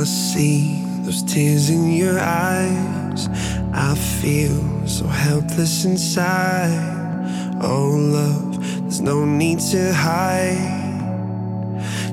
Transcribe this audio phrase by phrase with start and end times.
[0.00, 3.28] I see those tears in your eyes.
[3.74, 7.58] I feel so helpless inside.
[7.60, 10.56] Oh, love, there's no need to hide.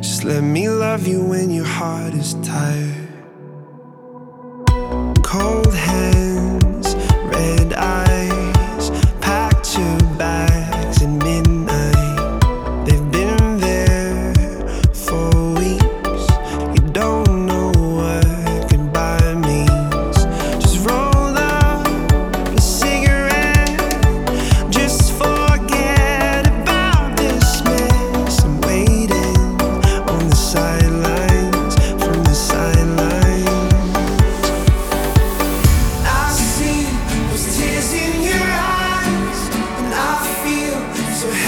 [0.02, 2.97] Just let me love you when your heart is tired.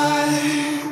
[0.00, 0.89] heart